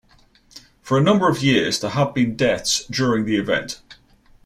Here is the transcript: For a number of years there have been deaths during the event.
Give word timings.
For 0.81 0.97
a 0.97 1.03
number 1.03 1.29
of 1.29 1.43
years 1.43 1.79
there 1.79 1.91
have 1.91 2.15
been 2.15 2.35
deaths 2.35 2.85
during 2.85 3.25
the 3.25 3.35
event. 3.37 3.83